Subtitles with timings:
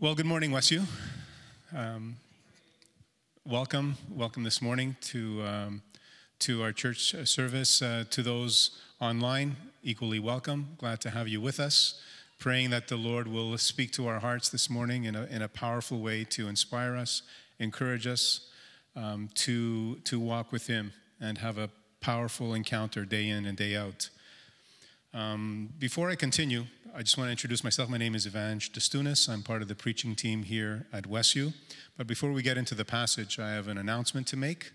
[0.00, 0.84] Well, good morning, Westview.
[1.74, 2.18] Um,
[3.44, 5.82] welcome, welcome this morning to um,
[6.38, 7.82] to our church service.
[7.82, 10.68] Uh, to those online, equally welcome.
[10.78, 12.00] Glad to have you with us.
[12.38, 15.48] Praying that the Lord will speak to our hearts this morning in a, in a
[15.48, 17.22] powerful way to inspire us,
[17.58, 18.46] encourage us
[18.94, 21.70] um, to to walk with Him and have a
[22.00, 24.10] powerful encounter day in and day out.
[25.12, 27.88] Um, before I continue, I just want to introduce myself.
[27.88, 29.28] My name is Evange Destunis.
[29.28, 31.52] I'm part of the preaching team here at Westview.
[31.96, 34.72] But before we get into the passage, I have an announcement to make.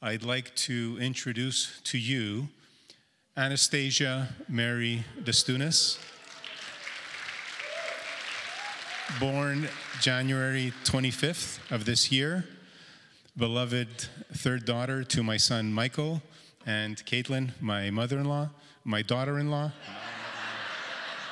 [0.00, 2.48] I'd like to introduce to you
[3.36, 5.98] Anastasia Mary Destunis,
[9.18, 9.68] born
[10.00, 12.44] January 25th of this year,
[13.36, 16.22] beloved third daughter to my son Michael
[16.64, 18.50] and Caitlin, my mother in law
[18.84, 19.72] my daughter in law.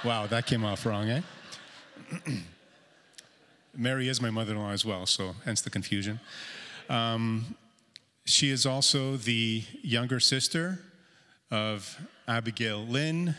[0.04, 1.20] Wow, that came off wrong, eh?
[3.76, 6.20] Mary is my mother in law as well, so hence the confusion.
[6.88, 7.54] Um,
[8.24, 10.80] she is also the younger sister
[11.50, 13.34] of Abigail Lynn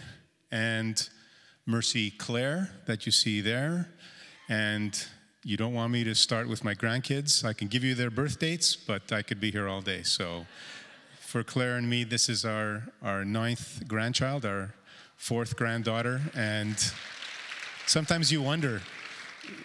[0.52, 1.10] and
[1.66, 3.90] Mercy Claire, that you see there.
[4.50, 5.06] And
[5.44, 7.44] you don't want me to start with my grandkids.
[7.44, 10.04] I can give you their birth dates, but I could be here all day.
[10.04, 10.46] So
[11.20, 14.74] for Claire and me, this is our, our ninth grandchild, our
[15.24, 16.20] fourth granddaughter.
[16.36, 16.76] And
[17.86, 18.82] sometimes you wonder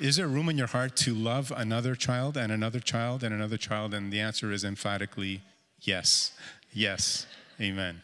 [0.01, 3.57] is there room in your heart to love another child and another child and another
[3.57, 3.93] child?
[3.93, 5.43] And the answer is emphatically
[5.81, 6.33] yes.
[6.73, 7.27] Yes.
[7.61, 8.03] Amen.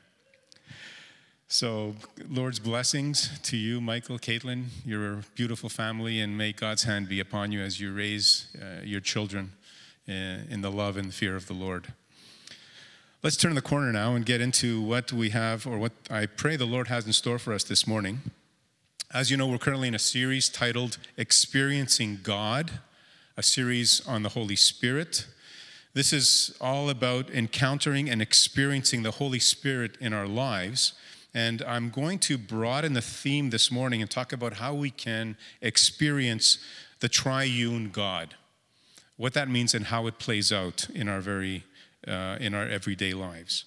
[1.46, 1.94] So,
[2.28, 7.52] Lord's blessings to you, Michael, Caitlin, your beautiful family, and may God's hand be upon
[7.52, 9.52] you as you raise uh, your children
[10.08, 10.12] uh,
[10.50, 11.92] in the love and fear of the Lord.
[13.24, 16.56] Let's turn the corner now and get into what we have, or what I pray
[16.56, 18.20] the Lord has in store for us this morning.
[19.14, 22.80] As you know, we're currently in a series titled Experiencing God,
[23.38, 25.26] a series on the Holy Spirit.
[25.94, 30.92] This is all about encountering and experiencing the Holy Spirit in our lives.
[31.32, 35.38] And I'm going to broaden the theme this morning and talk about how we can
[35.62, 36.58] experience
[37.00, 38.34] the triune God,
[39.16, 41.64] what that means, and how it plays out in our very
[42.06, 43.64] uh, in our everyday lives.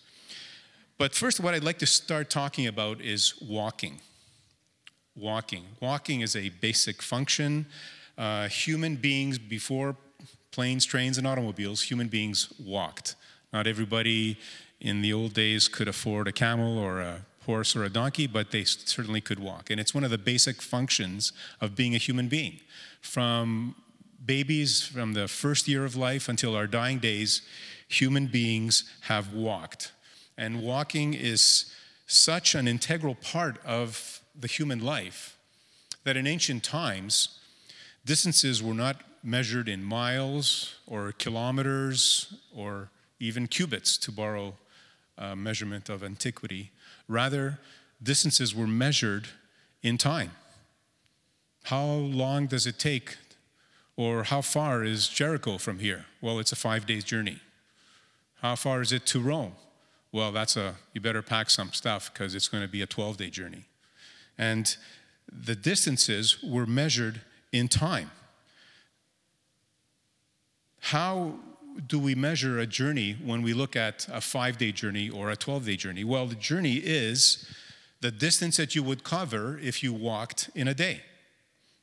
[0.98, 4.02] But first, what I'd like to start talking about is walking.
[5.16, 5.64] Walking.
[5.80, 7.68] Walking is a basic function.
[8.18, 9.96] Uh, human beings, before
[10.52, 13.16] planes, trains, and automobiles, human beings walked.
[13.54, 14.38] Not everybody
[14.80, 18.52] in the old days could afford a camel or a horse or a donkey, but
[18.52, 19.70] they certainly could walk.
[19.70, 21.32] And it's one of the basic functions
[21.62, 22.60] of being a human being.
[23.02, 23.76] From
[24.26, 27.42] babies, from the first year of life until our dying days,
[27.88, 29.92] human beings have walked.
[30.38, 31.74] And walking is
[32.06, 35.38] such an integral part of the human life
[36.04, 37.40] that in ancient times,
[38.06, 42.90] distances were not measured in miles or kilometers or
[43.20, 44.56] even cubits, to borrow
[45.18, 46.72] a measurement of antiquity.
[47.08, 47.60] Rather,
[48.02, 49.28] distances were measured
[49.82, 50.32] in time.
[51.64, 53.18] How long does it take,
[53.96, 56.06] or how far is Jericho from here?
[56.22, 57.40] Well, it's a five days journey.
[58.42, 59.54] How far is it to Rome?
[60.12, 63.18] Well, that's a, you better pack some stuff because it's going to be a 12
[63.18, 63.66] day journey.
[64.38, 64.76] And
[65.32, 67.22] the distances were measured
[67.52, 68.12] in time.
[70.80, 71.36] How
[71.86, 75.36] do we measure a journey when we look at a five day journey or a
[75.36, 76.04] 12 day journey?
[76.04, 77.46] Well, the journey is
[78.02, 81.02] the distance that you would cover if you walked in a day.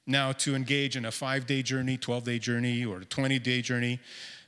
[0.07, 3.63] Now, to engage in a five day journey, 12 day journey, or a 20 day
[3.63, 4.01] journey,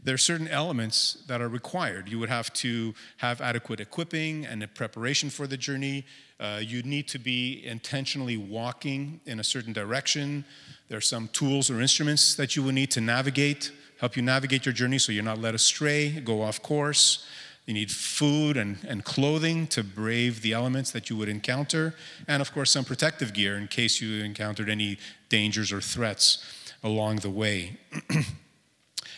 [0.04, 2.08] there are certain elements that are required.
[2.08, 6.04] You would have to have adequate equipping and a preparation for the journey.
[6.38, 10.44] Uh, you need to be intentionally walking in a certain direction.
[10.88, 14.66] There are some tools or instruments that you will need to navigate, help you navigate
[14.66, 17.26] your journey so you're not led astray, go off course.
[17.66, 21.94] You need food and, and clothing to brave the elements that you would encounter,
[22.28, 26.44] and of course, some protective gear in case you encountered any dangers or threats
[26.82, 27.78] along the way.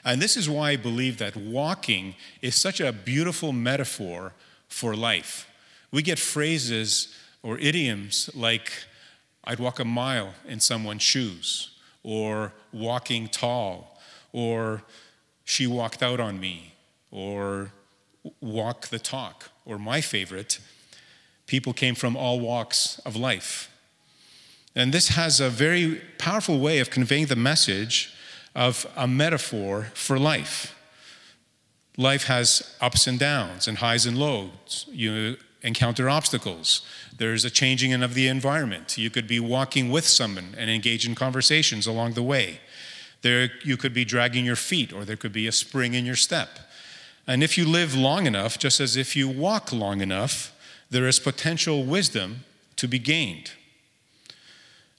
[0.04, 4.32] And this is why I believe that walking is such a beautiful metaphor
[4.68, 5.50] for life.
[5.90, 8.72] We get phrases or idioms like,
[9.44, 13.98] I'd walk a mile in someone's shoes, or walking tall,
[14.32, 14.82] or
[15.44, 16.74] she walked out on me,
[17.10, 17.72] or
[18.40, 20.58] walk the talk, or my favorite,
[21.46, 23.70] people came from all walks of life.
[24.74, 28.14] And this has a very powerful way of conveying the message
[28.54, 30.74] of a metaphor for life.
[31.96, 34.86] Life has ups and downs and highs and lows.
[34.92, 36.82] You encounter obstacles.
[37.16, 38.96] There's a changing of the environment.
[38.96, 42.60] You could be walking with someone and engage in conversations along the way.
[43.22, 46.14] There, you could be dragging your feet, or there could be a spring in your
[46.14, 46.60] step.
[47.28, 50.50] And if you live long enough, just as if you walk long enough,
[50.90, 52.44] there is potential wisdom
[52.76, 53.52] to be gained.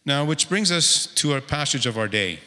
[0.05, 2.39] Now, which brings us to our passage of our day.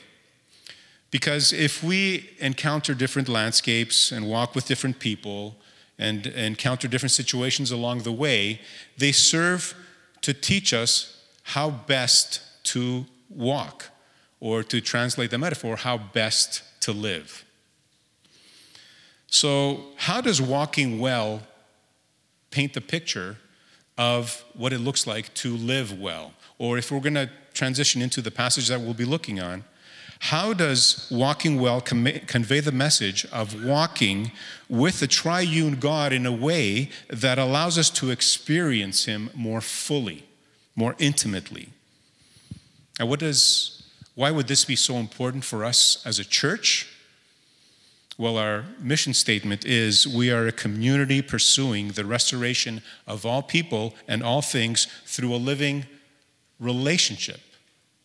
[1.10, 5.56] Because if we encounter different landscapes and walk with different people
[5.98, 8.60] and encounter different situations along the way,
[8.96, 9.74] they serve
[10.20, 13.90] to teach us how best to walk,
[14.38, 17.44] or to translate the metaphor, how best to live.
[19.32, 21.40] So, how does walking well
[22.50, 23.38] paint the picture
[23.96, 26.34] of what it looks like to live well?
[26.58, 29.64] Or if we're going to transition into the passage that we'll be looking on,
[30.18, 34.32] how does walking well convey the message of walking
[34.68, 40.26] with the triune God in a way that allows us to experience Him more fully,
[40.76, 41.70] more intimately?
[43.00, 43.82] And what does,
[44.14, 46.91] why would this be so important for us as a church?
[48.22, 53.96] Well, our mission statement is we are a community pursuing the restoration of all people
[54.06, 55.86] and all things through a living
[56.60, 57.40] relationship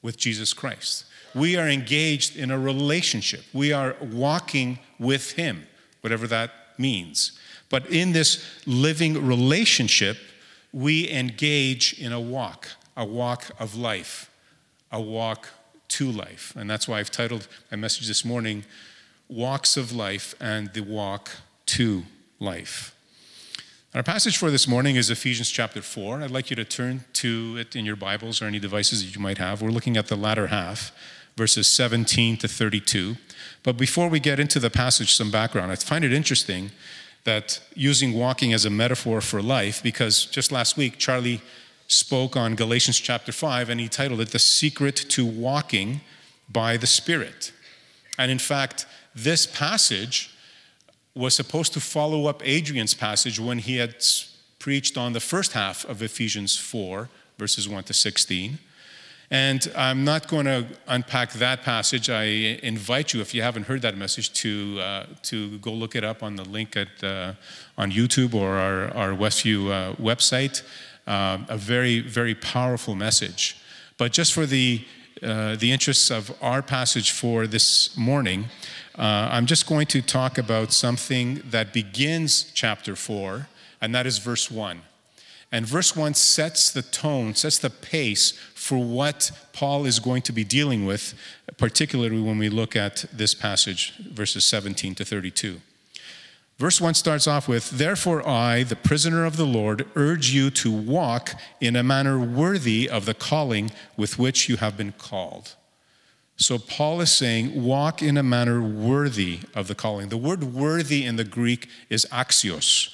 [0.02, 1.06] with Jesus Christ.
[1.36, 3.44] We are engaged in a relationship.
[3.54, 5.68] We are walking with Him,
[6.02, 6.50] whatever that
[6.80, 7.38] means.
[7.70, 10.18] But in this living relationship,
[10.74, 14.31] we engage in a walk, a walk of life,
[14.92, 15.50] a walk
[15.90, 16.56] to life.
[16.56, 18.66] And that's why I've titled my message this morning,
[19.29, 21.31] Walks of Life and the Walk
[21.68, 22.03] to
[22.39, 22.95] Life.
[23.94, 26.21] Our passage for this morning is Ephesians chapter 4.
[26.21, 29.21] I'd like you to turn to it in your Bibles or any devices that you
[29.21, 29.62] might have.
[29.62, 30.94] We're looking at the latter half
[31.35, 33.18] verses 17 to 32.
[33.63, 35.71] But before we get into the passage, some background.
[35.71, 36.71] I find it interesting
[37.25, 41.41] that using walking as a metaphor for life, because just last week, Charlie
[41.88, 46.01] spoke on Galatians chapter 5, and he titled it The Secret to Walking
[46.50, 47.51] by the Spirit.
[48.18, 48.85] And in fact,
[49.18, 50.30] this passage
[51.16, 53.96] was supposed to follow up Adrian's passage when he had
[54.60, 57.10] preached on the first half of Ephesians 4,
[57.40, 58.60] verses 1 to 16.
[59.31, 62.10] And I'm not going to unpack that passage.
[62.10, 62.24] I
[62.64, 66.22] invite you, if you haven't heard that message, to, uh, to go look it up
[66.22, 67.34] on the link at, uh,
[67.78, 70.62] on YouTube or our, our Westview uh, website.
[71.08, 73.58] Uh, a very, very powerful message.
[73.98, 74.86] But just for the,
[75.24, 78.46] uh, the interests of our passage for this morning,
[78.98, 83.48] uh, I'm just going to talk about something that begins chapter 4,
[83.80, 84.82] and that is verse 1.
[85.52, 90.32] And verse 1 sets the tone, sets the pace for what Paul is going to
[90.32, 91.14] be dealing with,
[91.58, 95.62] particularly when we look at this passage, verses 17 to 32.
[96.58, 100.72] Verse 1 starts off with, Therefore, I, the prisoner of the Lord, urge you to
[100.72, 105.56] walk in a manner worthy of the calling with which you have been called.
[106.39, 110.10] So, Paul is saying, walk in a manner worthy of the calling.
[110.10, 112.94] The word worthy in the Greek is axios.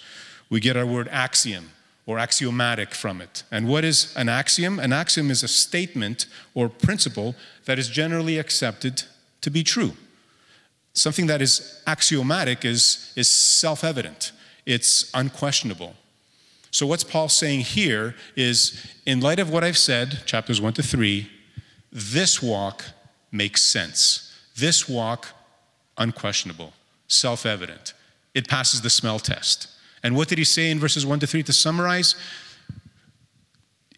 [0.50, 1.72] We get our word axiom
[2.06, 3.44] or axiomatic from it.
[3.52, 4.80] And what is an axiom?
[4.80, 7.36] An axiom is a statement or principle
[7.66, 9.04] that is generally accepted
[9.42, 9.92] to be true.
[10.94, 14.32] Something that is axiomatic is, is self evident,
[14.66, 15.96] it's unquestionable.
[16.72, 20.84] So, what's Paul saying here is in light of what I've said, chapters 1 to
[20.84, 21.30] 3,
[21.92, 22.86] this walk
[23.34, 24.32] makes sense.
[24.56, 25.30] This walk,
[25.98, 26.74] unquestionable,
[27.08, 27.94] self evident.
[28.34, 29.68] It passes the smell test.
[30.04, 32.16] And what did he say in verses 1 to 3 to summarize?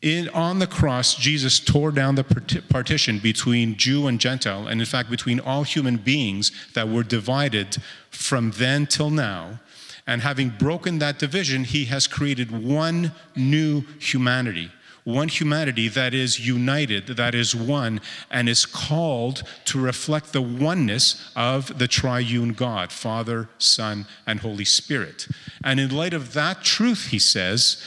[0.01, 2.23] In, on the cross, Jesus tore down the
[2.69, 7.77] partition between Jew and Gentile, and in fact, between all human beings that were divided
[8.11, 9.59] from then till now.
[10.05, 14.69] And having broken that division, he has created one new humanity
[15.05, 21.31] one humanity that is united, that is one, and is called to reflect the oneness
[21.35, 25.27] of the triune God, Father, Son, and Holy Spirit.
[25.63, 27.81] And in light of that truth, he says,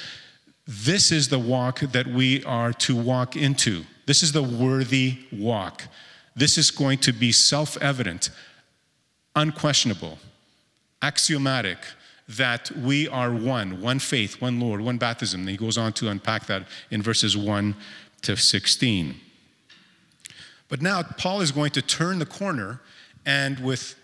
[0.67, 3.85] this is the walk that we are to walk into.
[4.07, 5.85] This is the worthy walk.
[6.37, 8.31] This is going to be self evident,
[9.35, 10.19] unquestionable,
[11.03, 11.79] axiomatic
[12.29, 15.41] that we are one, one faith, one Lord, one baptism.
[15.41, 17.75] And he goes on to unpack that in verses 1
[18.23, 19.15] to 16.
[20.69, 22.81] But now Paul is going to turn the corner
[23.25, 23.95] and with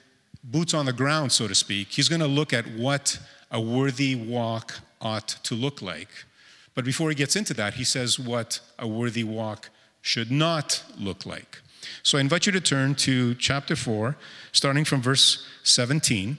[0.42, 3.18] boots on the ground, so to speak, he's going to look at what
[3.50, 6.08] a worthy walk ought to look like.
[6.74, 9.70] But before he gets into that, he says what a worthy walk
[10.02, 11.60] should not look like.
[12.02, 14.16] So I invite you to turn to chapter 4,
[14.52, 16.38] starting from verse 17.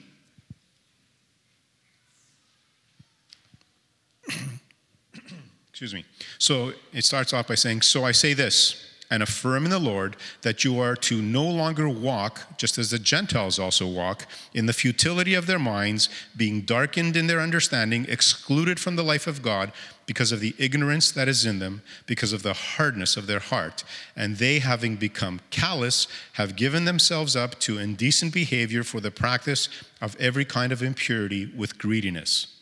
[5.69, 6.05] Excuse me.
[6.39, 10.15] So it starts off by saying, So I say this and affirm in the Lord
[10.41, 14.73] that you are to no longer walk, just as the Gentiles also walk, in the
[14.73, 19.71] futility of their minds, being darkened in their understanding, excluded from the life of God
[20.05, 23.83] because of the ignorance that is in them, because of the hardness of their heart.
[24.15, 29.69] And they, having become callous, have given themselves up to indecent behavior for the practice
[30.01, 32.54] of every kind of impurity with greediness.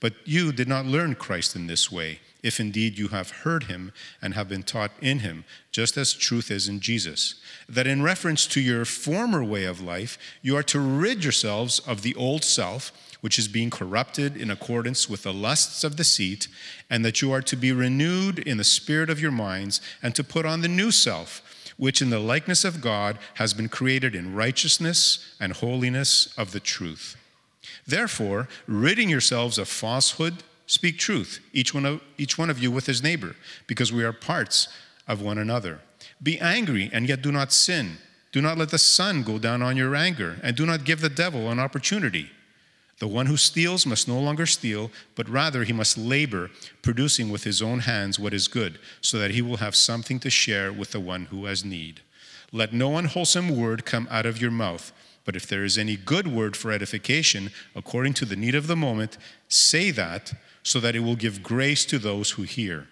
[0.00, 3.92] But you did not learn Christ in this way if indeed you have heard him
[4.22, 7.34] and have been taught in him, just as truth is in Jesus.
[7.68, 12.02] That in reference to your former way of life, you are to rid yourselves of
[12.02, 16.48] the old self, which is being corrupted in accordance with the lusts of deceit,
[16.88, 20.24] and that you are to be renewed in the spirit of your minds, and to
[20.24, 21.42] put on the new self,
[21.76, 26.60] which in the likeness of God has been created in righteousness and holiness of the
[26.60, 27.16] truth.
[27.86, 32.86] Therefore, ridding yourselves of falsehood, Speak truth, each one, of, each one of you with
[32.86, 33.34] his neighbor,
[33.66, 34.68] because we are parts
[35.08, 35.80] of one another.
[36.22, 37.98] Be angry, and yet do not sin.
[38.30, 41.08] Do not let the sun go down on your anger, and do not give the
[41.08, 42.30] devil an opportunity.
[43.00, 46.52] The one who steals must no longer steal, but rather he must labor,
[46.82, 50.30] producing with his own hands what is good, so that he will have something to
[50.30, 52.00] share with the one who has need.
[52.52, 54.92] Let no unwholesome word come out of your mouth
[55.30, 58.74] but if there is any good word for edification, according to the need of the
[58.74, 60.32] moment, say that,
[60.64, 62.88] so that it will give grace to those who hear.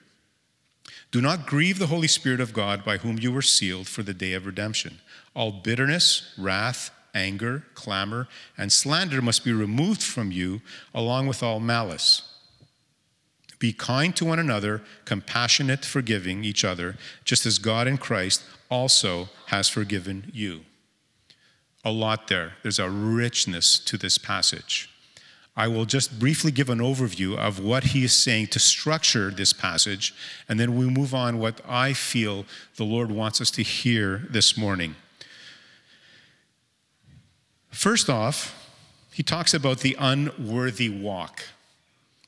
[1.11, 4.15] Do not grieve the Holy Spirit of God, by whom you were sealed for the
[4.15, 5.01] day of redemption.
[5.35, 10.61] All bitterness, wrath, anger, clamor, and slander must be removed from you,
[10.95, 12.23] along with all malice.
[13.59, 19.29] Be kind to one another, compassionate, forgiving each other, just as God in Christ also
[19.47, 20.61] has forgiven you
[21.85, 22.55] a lot there.
[22.63, 24.91] There's a richness to this passage.
[25.57, 29.53] I will just briefly give an overview of what he is saying to structure this
[29.53, 30.15] passage,
[30.49, 32.45] and then we move on what I feel
[32.77, 34.95] the Lord wants us to hear this morning.
[37.71, 38.55] First off,
[39.13, 41.43] he talks about the unworthy walk.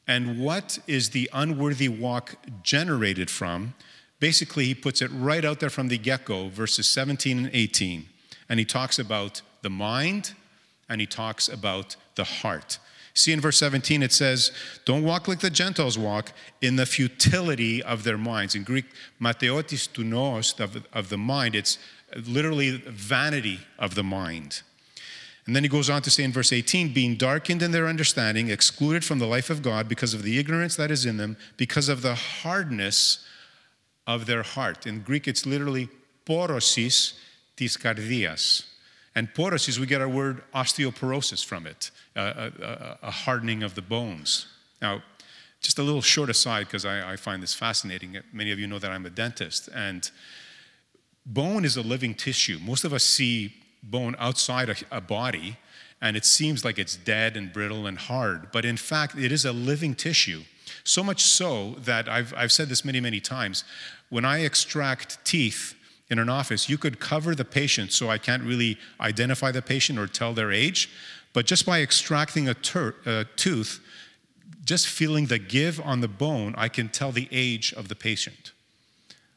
[0.08, 3.74] And what is the unworthy walk generated from?
[4.18, 8.06] Basically, he puts it right out there from the get go, verses 17 and 18.
[8.50, 10.34] And he talks about the mind
[10.90, 12.78] and he talks about the heart.
[13.14, 14.52] See in verse 17, it says,
[14.84, 18.54] Don't walk like the Gentiles walk in the futility of their minds.
[18.54, 18.86] In Greek,
[19.20, 21.78] mateotis tunos of, of the mind, it's
[22.26, 24.62] literally vanity of the mind.
[25.46, 28.50] And then he goes on to say in verse 18, being darkened in their understanding,
[28.50, 31.88] excluded from the life of God because of the ignorance that is in them, because
[31.88, 33.24] of the hardness
[34.06, 34.86] of their heart.
[34.86, 35.88] In Greek, it's literally
[36.26, 37.14] porosis
[37.56, 38.64] tis kardias.
[39.14, 43.82] And porosis, we get our word osteoporosis from it, a, a, a hardening of the
[43.82, 44.46] bones.
[44.80, 45.02] Now,
[45.60, 48.18] just a little short aside, because I, I, find this fascinating.
[48.32, 50.10] Many of you know that I'm a dentist, and
[51.26, 52.58] bone is a living tissue.
[52.62, 53.52] Most of us see
[53.82, 55.58] bone outside a, a body,
[56.00, 59.44] and it seems like it's dead and brittle and hard, but in fact, it is
[59.44, 60.42] a living tissue.
[60.84, 63.64] So much so that I've, I've said this many, many times.
[64.08, 65.74] When I extract teeth,
[66.10, 69.98] in an office, you could cover the patient so I can't really identify the patient
[69.98, 70.90] or tell their age.
[71.32, 72.56] But just by extracting a,
[73.06, 73.80] a tooth,
[74.64, 78.52] just feeling the give on the bone, I can tell the age of the patient.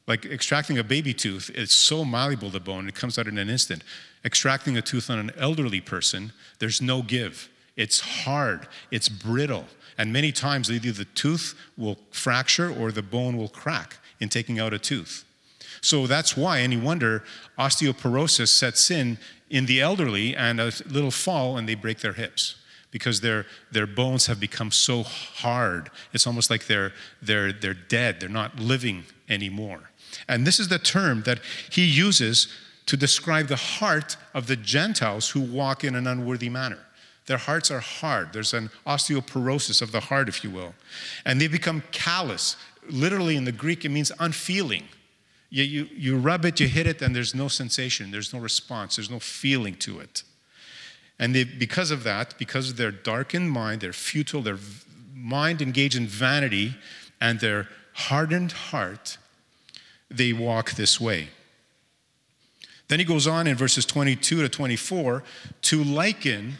[0.07, 3.49] Like extracting a baby tooth, it's so malleable, the bone, it comes out in an
[3.49, 3.83] instant.
[4.25, 7.49] Extracting a tooth on an elderly person, there's no give.
[7.77, 9.65] It's hard, it's brittle.
[9.97, 14.59] And many times, either the tooth will fracture or the bone will crack in taking
[14.59, 15.23] out a tooth.
[15.83, 17.23] So that's why, any wonder,
[17.59, 19.17] osteoporosis sets in
[19.49, 22.55] in the elderly and a little fall and they break their hips
[22.89, 25.91] because their, their bones have become so hard.
[26.13, 29.91] It's almost like they're, they're, they're dead, they're not living anymore.
[30.27, 32.47] And this is the term that he uses
[32.85, 36.79] to describe the heart of the Gentiles who walk in an unworthy manner.
[37.25, 38.33] Their hearts are hard.
[38.33, 40.73] There's an osteoporosis of the heart, if you will.
[41.25, 42.57] And they become callous.
[42.89, 44.83] Literally, in the Greek, it means unfeeling.
[45.53, 48.95] You, you, you rub it, you hit it, and there's no sensation, there's no response,
[48.95, 50.23] there's no feeling to it.
[51.19, 54.57] And they, because of that, because of their darkened mind, their futile, their
[55.13, 56.73] mind engaged in vanity,
[57.21, 59.19] and their hardened heart,
[60.09, 61.27] they walk this way.
[62.87, 65.23] Then he goes on in verses 22 to 24
[65.61, 66.55] to liken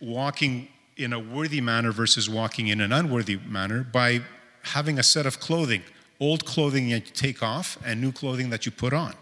[0.00, 4.22] walking in a worthy manner versus walking in an unworthy manner by
[4.62, 5.82] having a set of clothing
[6.20, 9.14] old clothing that you take off and new clothing that you put on.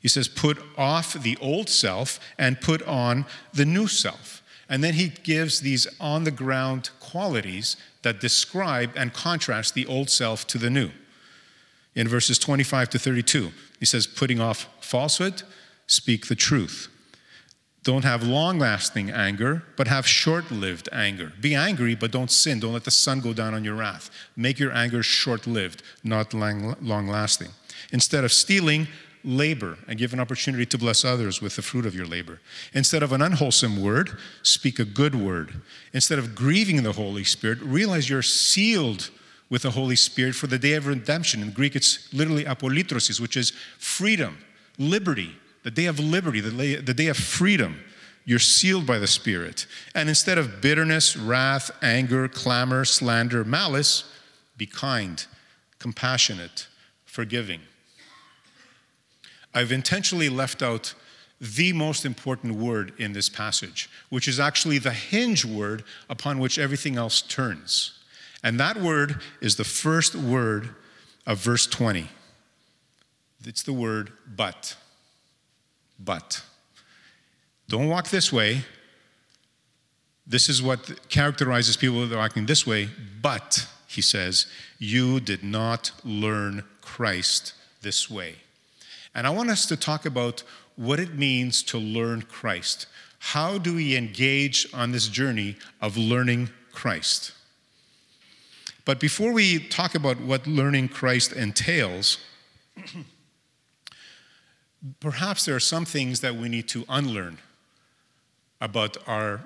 [0.00, 4.42] He says, put off the old self and put on the new self.
[4.68, 10.08] And then he gives these on the ground qualities that describe and contrast the old
[10.08, 10.90] self to the new.
[11.94, 15.42] In verses 25 to 32, he says, putting off falsehood,
[15.86, 16.88] speak the truth.
[17.82, 21.32] Don't have long lasting anger, but have short lived anger.
[21.40, 22.60] Be angry, but don't sin.
[22.60, 24.10] Don't let the sun go down on your wrath.
[24.36, 27.48] Make your anger short lived, not long lasting.
[27.90, 28.86] Instead of stealing,
[29.24, 32.40] labor and give an opportunity to bless others with the fruit of your labor.
[32.72, 35.60] Instead of an unwholesome word, speak a good word.
[35.92, 39.10] Instead of grieving the Holy Spirit, realize you're sealed
[39.48, 41.42] with the Holy Spirit for the day of redemption.
[41.42, 44.38] In Greek, it's literally apolitrosis, which is freedom,
[44.78, 47.80] liberty, the day of liberty, the day of freedom.
[48.24, 49.66] You're sealed by the Spirit.
[49.94, 54.04] And instead of bitterness, wrath, anger, clamor, slander, malice,
[54.56, 55.24] be kind,
[55.78, 56.68] compassionate,
[57.06, 57.60] forgiving.
[59.54, 60.94] I've intentionally left out
[61.40, 66.58] the most important word in this passage, which is actually the hinge word upon which
[66.58, 67.98] everything else turns.
[68.42, 70.74] And that word is the first word
[71.26, 72.08] of verse 20.
[73.46, 74.76] It's the word but.
[76.02, 76.42] But.
[77.68, 78.62] Don't walk this way.
[80.26, 82.88] This is what characterizes people that are walking this way.
[83.20, 84.46] But, he says,
[84.78, 88.36] you did not learn Christ this way.
[89.14, 90.42] And I want us to talk about
[90.76, 92.86] what it means to learn Christ.
[93.18, 97.32] How do we engage on this journey of learning Christ?
[98.84, 102.18] But before we talk about what learning Christ entails,
[105.00, 107.38] perhaps there are some things that we need to unlearn
[108.60, 109.42] about our,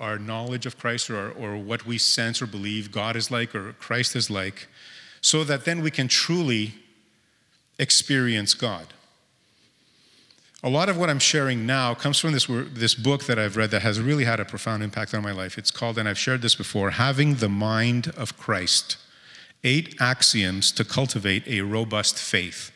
[0.00, 3.72] our knowledge of Christ or, or what we sense or believe God is like or
[3.74, 4.68] Christ is like,
[5.20, 6.74] so that then we can truly
[7.78, 8.86] experience God.
[10.62, 13.70] A lot of what I'm sharing now comes from this, this book that I've read
[13.72, 15.58] that has really had a profound impact on my life.
[15.58, 18.96] It's called, and I've shared this before, Having the Mind of Christ
[19.62, 22.70] Eight Axioms to Cultivate a Robust Faith.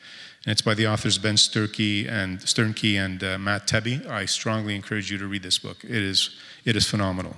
[0.44, 4.06] And it's by the authors Ben Sternke and, Sternke and uh, Matt Tebbe.
[4.06, 7.36] I strongly encourage you to read this book, it is, it is phenomenal.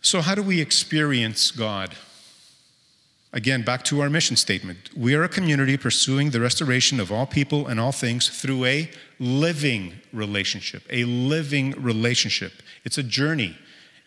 [0.00, 1.94] So, how do we experience God?
[3.32, 4.90] Again, back to our mission statement.
[4.96, 8.90] We are a community pursuing the restoration of all people and all things through a
[9.18, 10.82] living relationship.
[10.88, 12.52] A living relationship.
[12.84, 13.58] It's a journey,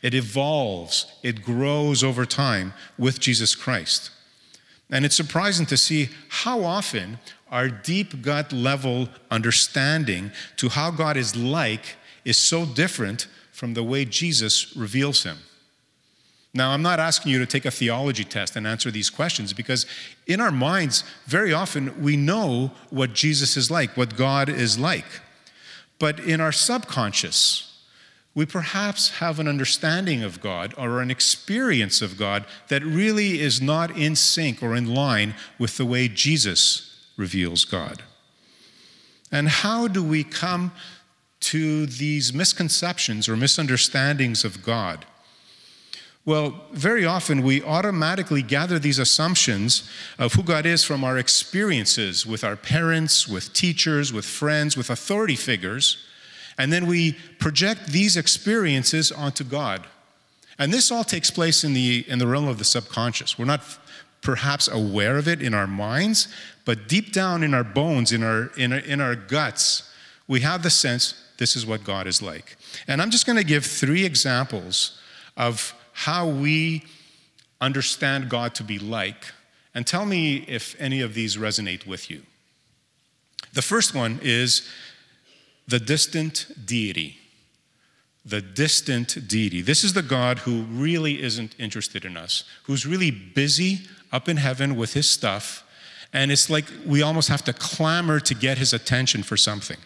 [0.01, 4.09] it evolves, it grows over time with Jesus Christ.
[4.91, 11.17] And it's surprising to see how often our deep gut level understanding to how God
[11.17, 15.37] is like is so different from the way Jesus reveals him.
[16.53, 19.85] Now, I'm not asking you to take a theology test and answer these questions because
[20.27, 25.05] in our minds, very often we know what Jesus is like, what God is like.
[25.97, 27.70] But in our subconscious,
[28.33, 33.61] we perhaps have an understanding of God or an experience of God that really is
[33.61, 38.03] not in sync or in line with the way Jesus reveals God.
[39.31, 40.71] And how do we come
[41.41, 45.05] to these misconceptions or misunderstandings of God?
[46.23, 49.89] Well, very often we automatically gather these assumptions
[50.19, 54.91] of who God is from our experiences with our parents, with teachers, with friends, with
[54.91, 55.97] authority figures,
[56.61, 59.87] and then we project these experiences onto God.
[60.59, 63.39] And this all takes place in the, in the realm of the subconscious.
[63.39, 63.63] We're not
[64.21, 66.27] perhaps aware of it in our minds,
[66.63, 69.91] but deep down in our bones, in our, in our, in our guts,
[70.27, 72.55] we have the sense this is what God is like.
[72.87, 74.99] And I'm just going to give three examples
[75.35, 76.83] of how we
[77.59, 79.25] understand God to be like,
[79.73, 82.21] and tell me if any of these resonate with you.
[83.53, 84.69] The first one is
[85.71, 87.17] the distant deity.
[88.25, 89.61] The distant deity.
[89.61, 93.79] This is the God who really isn't interested in us, who's really busy
[94.11, 95.63] up in heaven with his stuff,
[96.13, 99.77] and it's like we almost have to clamor to get his attention for something.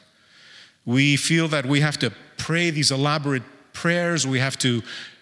[0.86, 3.44] We feel that we have to pray these elaborate
[3.74, 4.82] prayers, we have to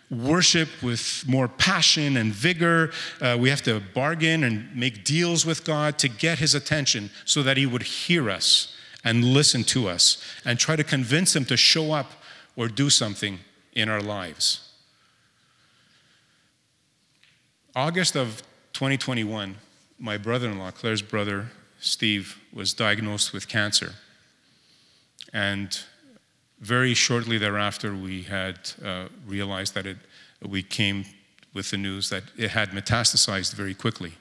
[0.10, 2.91] worship with more passion and vigor.
[3.19, 7.41] Uh, we have to bargain and make deals with God to get his attention so
[7.43, 8.72] that he would hear us
[9.04, 12.12] and listen to us and try to convince him to show up
[12.56, 13.39] or do something
[13.74, 14.72] in our lives.
[17.76, 19.56] August of 2021,
[20.00, 23.94] my brother in law, Claire's brother, Steve, was diagnosed with cancer.
[25.34, 25.80] And
[26.60, 29.98] very shortly thereafter, we had uh, realized that it,
[30.48, 31.06] we came
[31.54, 34.13] with the news that it had metastasized very quickly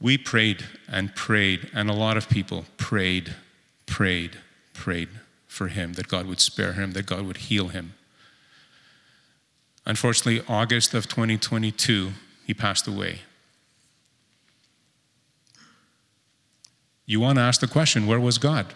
[0.00, 3.34] we prayed and prayed, and a lot of people prayed,
[3.86, 4.38] prayed,
[4.72, 5.08] prayed
[5.46, 7.94] for him that God would spare him, that God would heal him.
[9.84, 12.12] Unfortunately, August of 2022,
[12.46, 13.20] he passed away.
[17.06, 18.74] You want to ask the question where was God?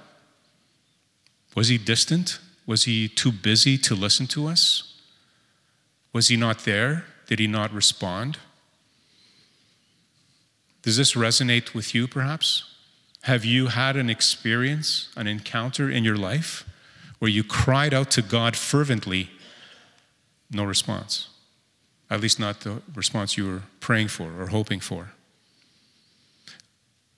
[1.54, 2.38] Was he distant?
[2.66, 5.00] Was he too busy to listen to us?
[6.12, 7.04] Was he not there?
[7.26, 8.38] Did he not respond?
[10.82, 12.64] Does this resonate with you, perhaps?
[13.22, 16.68] Have you had an experience, an encounter in your life
[17.20, 19.30] where you cried out to God fervently,
[20.50, 21.28] no response?
[22.10, 25.12] At least not the response you were praying for or hoping for.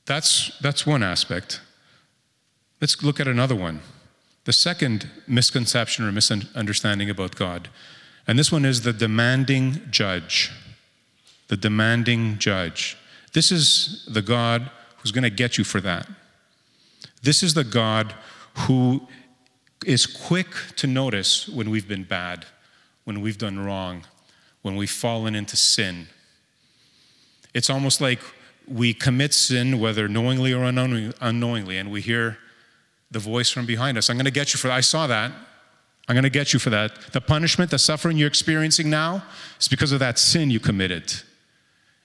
[0.06, 1.60] That's, that's one aspect.
[2.80, 3.80] Let's look at another one.
[4.44, 7.70] The second misconception or misunderstanding about God,
[8.26, 10.52] and this one is the demanding judge.
[11.48, 12.98] The demanding judge.
[13.34, 16.08] This is the God who's going to get you for that.
[17.22, 18.14] This is the God
[18.54, 19.06] who
[19.84, 22.46] is quick to notice when we've been bad,
[23.04, 24.04] when we've done wrong,
[24.62, 26.06] when we've fallen into sin.
[27.52, 28.20] It's almost like
[28.66, 32.38] we commit sin, whether knowingly or unknowingly, and we hear
[33.10, 34.74] the voice from behind us I'm going to get you for that.
[34.74, 35.32] I saw that.
[36.08, 37.12] I'm going to get you for that.
[37.12, 39.24] The punishment, the suffering you're experiencing now
[39.58, 41.12] is because of that sin you committed.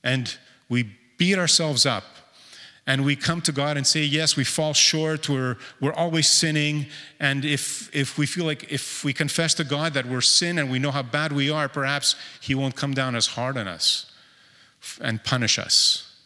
[0.03, 0.35] And
[0.69, 2.05] we beat ourselves up
[2.89, 6.87] and we come to God and say, Yes, we fall short, we're, we're always sinning.
[7.19, 10.71] And if, if we feel like if we confess to God that we're sin and
[10.71, 14.11] we know how bad we are, perhaps He won't come down as hard on us
[14.99, 16.17] and punish us.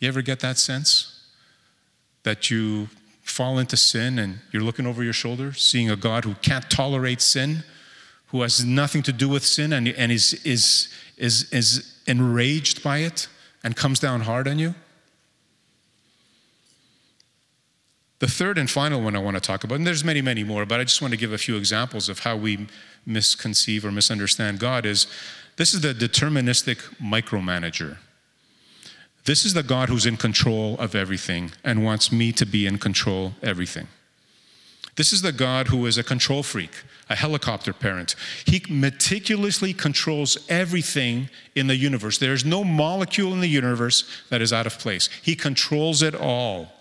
[0.00, 1.24] You ever get that sense?
[2.24, 2.88] That you
[3.22, 7.20] fall into sin and you're looking over your shoulder, seeing a God who can't tolerate
[7.20, 7.62] sin,
[8.28, 10.88] who has nothing to do with sin and, and is, is,
[11.20, 13.28] is, is enraged by it?
[13.62, 14.74] and comes down hard on you?
[18.18, 20.66] The third and final one I want to talk about, and there's many, many more,
[20.66, 22.66] but I just want to give a few examples of how we
[23.06, 25.06] misconceive or misunderstand God is
[25.56, 27.96] this is the deterministic micromanager.
[29.24, 32.78] This is the God who's in control of everything and wants me to be in
[32.78, 33.88] control everything.
[34.96, 38.16] This is the God who is a control freak, a helicopter parent.
[38.44, 42.18] He meticulously controls everything in the universe.
[42.18, 45.08] There is no molecule in the universe that is out of place.
[45.22, 46.72] He controls it all.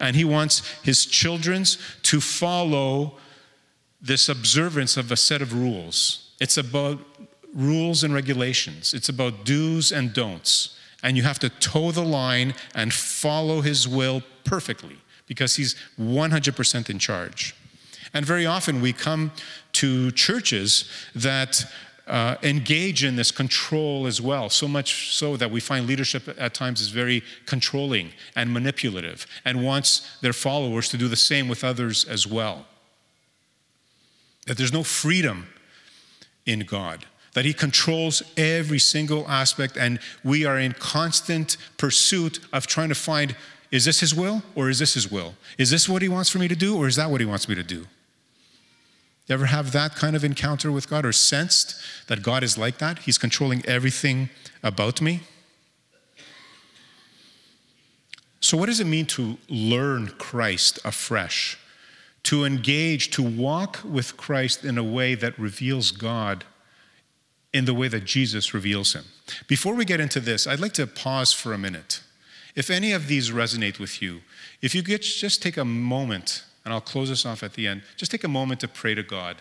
[0.00, 1.64] And he wants his children
[2.02, 3.14] to follow
[4.00, 6.30] this observance of a set of rules.
[6.40, 7.00] It's about
[7.54, 10.76] rules and regulations, it's about do's and don'ts.
[11.02, 16.90] And you have to toe the line and follow his will perfectly because he's 100%
[16.90, 17.54] in charge.
[18.18, 19.30] And very often we come
[19.74, 21.64] to churches that
[22.08, 26.52] uh, engage in this control as well, so much so that we find leadership at
[26.52, 31.62] times is very controlling and manipulative and wants their followers to do the same with
[31.62, 32.66] others as well.
[34.48, 35.46] That there's no freedom
[36.44, 37.04] in God,
[37.34, 42.96] that He controls every single aspect, and we are in constant pursuit of trying to
[42.96, 43.36] find
[43.70, 45.34] is this His will or is this His will?
[45.56, 47.48] Is this what He wants for me to do or is that what He wants
[47.48, 47.86] me to do?
[49.28, 52.78] You ever have that kind of encounter with God or sensed that God is like
[52.78, 53.00] that?
[53.00, 54.30] He's controlling everything
[54.62, 55.20] about me?
[58.40, 61.58] So, what does it mean to learn Christ afresh?
[62.24, 66.44] To engage, to walk with Christ in a way that reveals God
[67.52, 69.04] in the way that Jesus reveals him.
[69.46, 72.00] Before we get into this, I'd like to pause for a minute.
[72.54, 74.20] If any of these resonate with you,
[74.62, 77.82] if you could just take a moment and I'll close this off at the end.
[77.96, 79.36] Just take a moment to pray to God.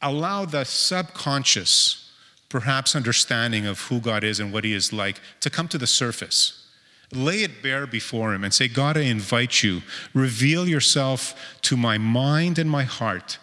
[0.00, 2.10] Allow the subconscious,
[2.48, 5.86] perhaps, understanding of who God is and what He is like to come to the
[5.86, 6.66] surface.
[7.12, 9.82] Lay it bare before Him and say, God, I invite you.
[10.14, 13.38] Reveal yourself to my mind and my heart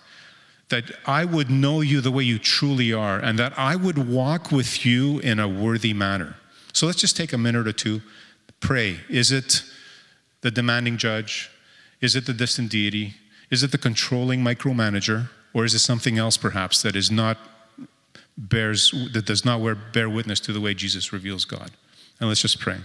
[0.70, 4.52] that I would know you the way you truly are and that I would walk
[4.52, 6.36] with you in a worthy manner.
[6.74, 8.02] So let's just take a minute or two.
[8.60, 9.00] Pray.
[9.10, 9.64] Is it
[10.42, 11.52] the demanding judge?
[12.02, 13.16] Is it the distant deity?
[13.50, 15.30] Is it the controlling micromanager?
[15.54, 17.38] Or is it something else perhaps that is not
[18.38, 19.62] bears that does not
[19.94, 21.72] bear witness to the way Jesus reveals God?
[22.20, 22.80] And let's just pray.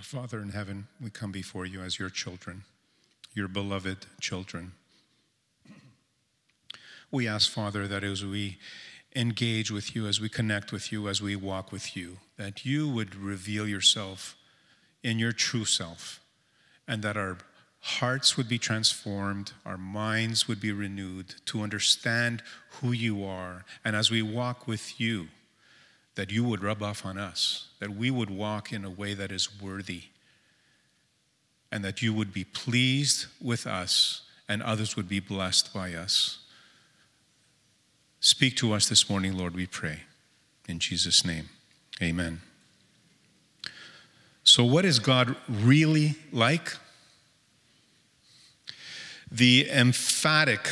[0.00, 2.64] Our Father in heaven, we come before you as your children,
[3.34, 4.72] your beloved children.
[7.10, 8.56] We ask, Father, that as we
[9.14, 12.88] engage with you, as we connect with you, as we walk with you, that you
[12.88, 14.36] would reveal yourself
[15.02, 16.20] in your true self,
[16.88, 17.36] and that our
[17.80, 22.42] hearts would be transformed, our minds would be renewed to understand
[22.80, 23.66] who you are.
[23.84, 25.28] And as we walk with you,
[26.20, 29.32] that you would rub off on us, that we would walk in a way that
[29.32, 30.02] is worthy,
[31.72, 36.40] and that you would be pleased with us, and others would be blessed by us.
[38.20, 40.00] Speak to us this morning, Lord, we pray.
[40.68, 41.48] In Jesus' name,
[42.02, 42.42] amen.
[44.44, 46.76] So, what is God really like?
[49.32, 50.68] The emphatic,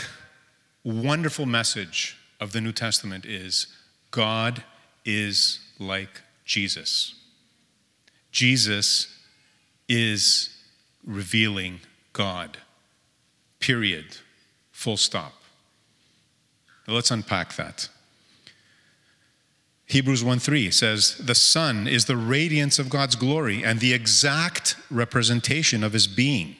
[0.84, 3.66] wonderful message of the New Testament is
[4.11, 4.62] God
[5.08, 7.14] is like Jesus.
[8.30, 9.18] Jesus
[9.88, 10.54] is
[11.04, 11.80] revealing
[12.12, 12.58] God.
[13.58, 14.18] Period.
[14.70, 15.32] Full stop.
[16.86, 17.88] Now let's unpack that.
[19.86, 24.76] Hebrews 1 3 says, The Son is the radiance of God's glory and the exact
[24.90, 26.56] representation of his being.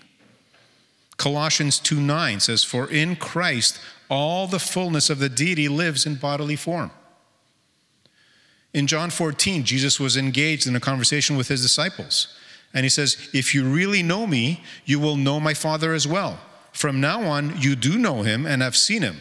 [1.18, 6.14] Colossians 2 9 says, For in Christ all the fullness of the deity lives in
[6.14, 6.90] bodily form.
[8.74, 12.28] In John 14, Jesus was engaged in a conversation with his disciples.
[12.74, 16.38] And he says, If you really know me, you will know my Father as well.
[16.72, 19.18] From now on, you do know him and have seen him.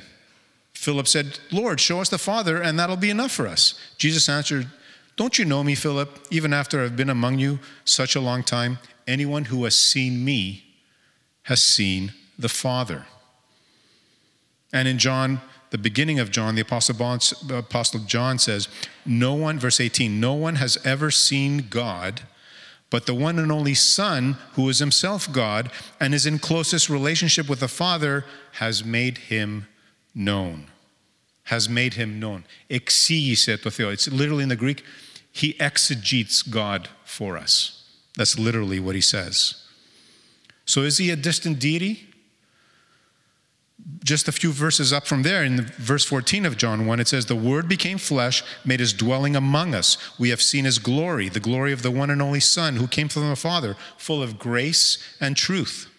[0.73, 3.79] Philip said, Lord, show us the Father, and that'll be enough for us.
[3.97, 4.67] Jesus answered,
[5.15, 8.77] Don't you know me, Philip, even after I've been among you such a long time?
[9.07, 10.65] Anyone who has seen me
[11.43, 13.05] has seen the Father.
[14.73, 18.67] And in John, the beginning of John, the Apostle John says,
[19.05, 22.21] No one, verse 18, no one has ever seen God
[22.89, 27.49] but the one and only Son, who is himself God and is in closest relationship
[27.49, 29.67] with the Father, has made him
[30.15, 30.67] known.
[31.45, 32.45] Has made him known.
[32.69, 33.09] It's
[34.07, 34.83] literally in the Greek,
[35.31, 37.83] he exegetes God for us.
[38.15, 39.63] That's literally what he says.
[40.65, 42.06] So is he a distant deity?
[44.03, 47.25] Just a few verses up from there, in verse 14 of John 1, it says,
[47.25, 49.97] The Word became flesh, made his dwelling among us.
[50.17, 53.07] We have seen his glory, the glory of the one and only Son who came
[53.07, 55.89] from the Father, full of grace and truth.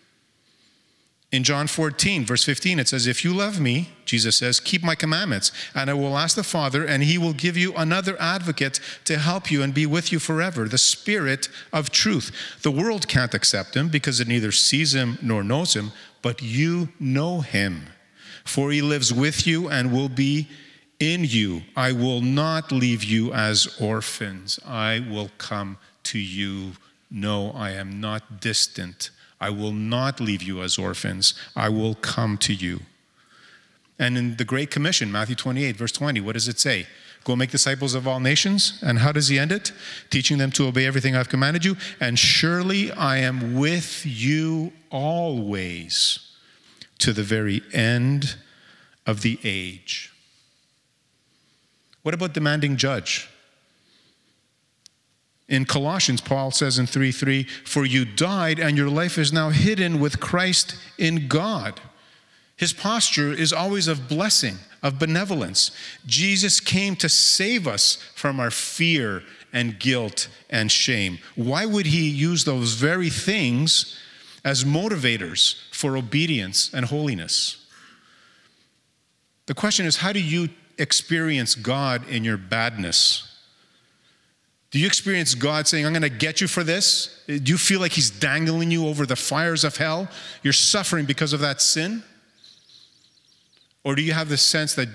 [1.31, 4.95] In John 14, verse 15, it says, If you love me, Jesus says, keep my
[4.95, 9.19] commandments, and I will ask the Father, and he will give you another advocate to
[9.19, 12.33] help you and be with you forever, the Spirit of truth.
[12.63, 16.89] The world can't accept him because it neither sees him nor knows him, but you
[16.99, 17.87] know him,
[18.45, 20.49] for he lives with you and will be
[20.99, 21.63] in you.
[21.77, 26.73] I will not leave you as orphans, I will come to you.
[27.11, 29.11] No, I am not distant.
[29.41, 31.35] I will not leave you as orphans.
[31.55, 32.81] I will come to you.
[33.99, 36.87] And in the Great Commission, Matthew 28, verse 20, what does it say?
[37.25, 38.79] Go make disciples of all nations.
[38.83, 39.73] And how does he end it?
[40.11, 41.77] Teaching them to obey everything I've commanded you.
[42.01, 46.21] And surely I am with you always
[46.99, 48.37] to the very end
[49.07, 50.13] of the age.
[52.03, 53.29] What about demanding judge?
[55.49, 59.49] In Colossians, Paul says in 3 3, For you died, and your life is now
[59.49, 61.81] hidden with Christ in God.
[62.59, 65.71] His posture is always of blessing, of benevolence.
[66.07, 71.19] Jesus came to save us from our fear and guilt and shame.
[71.37, 73.97] Why would he use those very things
[74.45, 77.65] as motivators for obedience and holiness?
[79.47, 83.25] The question is how do you experience God in your badness?
[84.73, 87.23] Do you experience God saying, I'm going to get you for this?
[87.27, 90.09] Do you feel like He's dangling you over the fires of hell?
[90.43, 92.03] You're suffering because of that sin?
[93.89, 94.91] Or do you have the sense that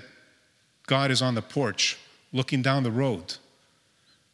[0.86, 1.98] God is on the porch,
[2.32, 3.38] looking down the road,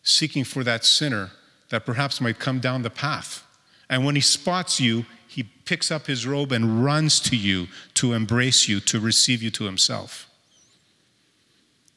[0.03, 1.31] seeking for that sinner
[1.71, 3.43] that perhaps might come down the path?
[3.89, 8.13] And when he spots you, he picks up his robe and runs to you to
[8.13, 10.29] embrace you, to receive you to himself.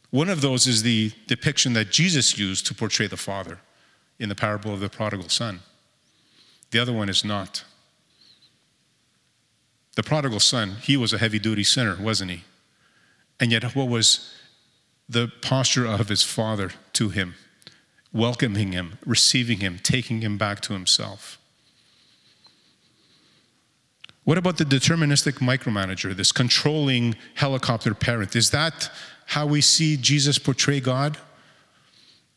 [0.10, 3.60] One of those is the depiction that Jesus used to portray the Father
[4.20, 5.60] in the parable of the prodigal son.
[6.72, 7.66] The other one is not.
[9.98, 12.44] The prodigal son, he was a heavy duty sinner, wasn't he?
[13.40, 14.34] And yet, what was
[15.10, 17.36] the posture of his father to him?
[18.12, 21.40] Welcoming him, receiving him, taking him back to himself.
[24.24, 28.36] What about the deterministic micromanager, this controlling helicopter parent?
[28.36, 28.90] Is that
[29.26, 31.18] how we see Jesus portray God?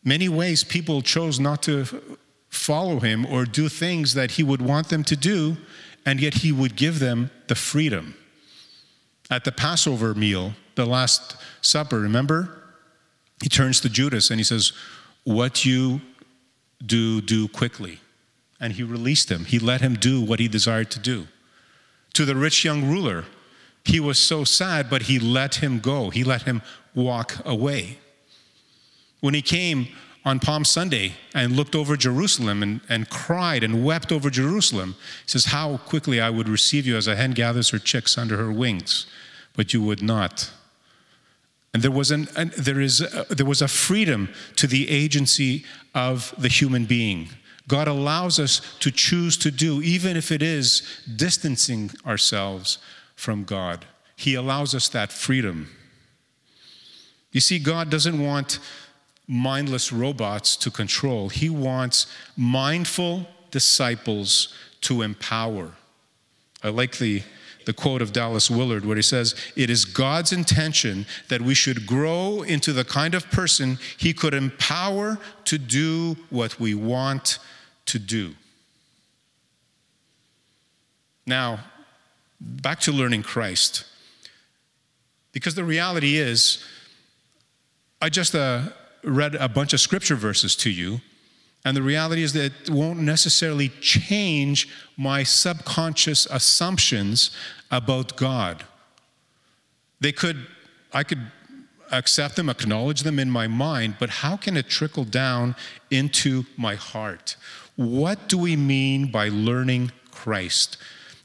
[0.02, 4.88] Many ways people chose not to follow him or do things that he would want
[4.88, 5.56] them to do
[6.04, 8.14] and yet he would give them the freedom.
[9.28, 12.56] At the Passover meal, the Last Supper, remember?
[13.42, 14.72] he turns to Judas and he says,
[15.24, 16.00] What you
[16.84, 18.00] do, do quickly.
[18.60, 19.44] And he released him.
[19.44, 21.28] He let him do what he desired to do.
[22.14, 23.24] To the rich young ruler,
[23.84, 26.08] he was so sad, but he let him go.
[26.08, 26.62] He let him
[26.94, 27.98] walk away.
[29.20, 29.88] When he came
[30.24, 35.28] on Palm Sunday and looked over Jerusalem and, and cried and wept over Jerusalem, he
[35.28, 38.50] says, How quickly I would receive you as a hen gathers her chicks under her
[38.50, 39.06] wings,
[39.54, 40.50] but you would not.
[41.76, 45.66] And there was, an, an there, is a, there was a freedom to the agency
[45.94, 47.28] of the human being.
[47.68, 50.80] God allows us to choose to do, even if it is
[51.16, 52.78] distancing ourselves
[53.14, 53.84] from God.
[54.16, 55.68] He allows us that freedom.
[57.30, 58.58] You see, God doesn't want
[59.28, 62.06] mindless robots to control, He wants
[62.38, 65.72] mindful disciples to empower.
[66.62, 67.22] I like the,
[67.66, 71.86] the quote of Dallas Willard where he says, It is God's intention that we should
[71.86, 77.38] grow into the kind of person He could empower to do what we want
[77.86, 78.34] to do.
[81.26, 81.60] Now,
[82.40, 83.84] back to learning Christ.
[85.32, 86.64] Because the reality is,
[88.00, 88.68] I just uh,
[89.02, 91.00] read a bunch of scripture verses to you,
[91.64, 97.32] and the reality is that it won't necessarily change my subconscious assumptions
[97.70, 98.64] about God.
[100.00, 100.46] They could,
[100.92, 101.30] I could
[101.90, 105.54] accept them, acknowledge them in my mind, but how can it trickle down
[105.90, 107.36] into my heart?
[107.76, 110.76] What do we mean by learning Christ?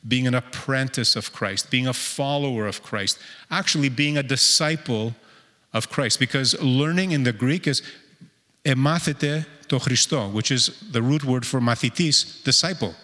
[0.08, 5.16] Being an apprentice of Christ, being a follower of Christ, actually being a disciple
[5.74, 6.20] of Christ.
[6.20, 7.82] Because learning in the Greek is
[8.66, 12.96] emathete to Christo, which is the root word for mathitis, disciple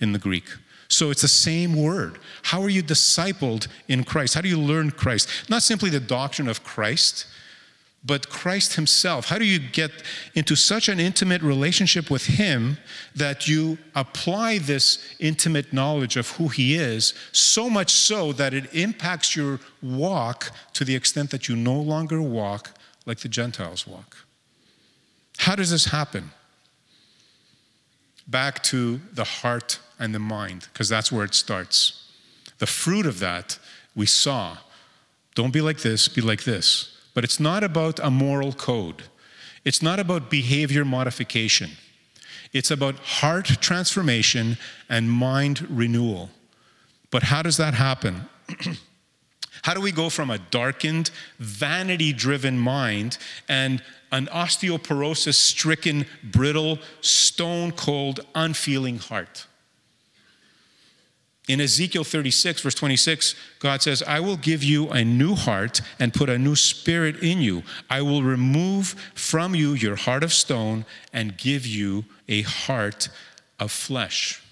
[0.00, 0.44] in the Greek.
[0.88, 2.18] So it's the same word.
[2.42, 4.34] How are you discipled in Christ?
[4.34, 5.28] How do you learn Christ?
[5.48, 7.26] Not simply the doctrine of Christ,
[8.04, 9.28] but Christ Himself.
[9.28, 9.90] How do you get
[10.34, 12.76] into such an intimate relationship with Him
[13.14, 18.72] that you apply this intimate knowledge of who He is, so much so that it
[18.74, 24.16] impacts your walk to the extent that you no longer walk like the Gentiles walk?
[25.38, 26.30] How does this happen?
[28.26, 32.10] Back to the heart and the mind, because that's where it starts.
[32.58, 33.58] The fruit of that
[33.94, 34.58] we saw.
[35.34, 36.96] Don't be like this, be like this.
[37.14, 39.04] But it's not about a moral code,
[39.64, 41.70] it's not about behavior modification.
[42.52, 44.58] It's about heart transformation
[44.88, 46.30] and mind renewal.
[47.10, 48.28] But how does that happen?
[49.62, 56.78] how do we go from a darkened, vanity driven mind and an osteoporosis stricken, brittle,
[57.00, 59.46] stone cold, unfeeling heart?
[61.46, 66.14] In Ezekiel 36, verse 26, God says, I will give you a new heart and
[66.14, 67.62] put a new spirit in you.
[67.90, 73.10] I will remove from you your heart of stone and give you a heart
[73.60, 74.42] of flesh.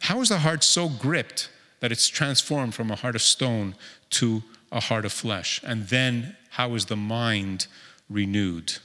[0.00, 1.48] How is the heart so gripped
[1.84, 3.74] that it's transformed from a heart of stone
[4.08, 4.42] to
[4.72, 5.60] a heart of flesh?
[5.62, 7.66] And then how is the mind
[8.08, 8.78] renewed?